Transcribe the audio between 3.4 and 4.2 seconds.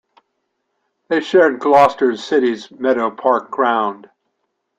ground.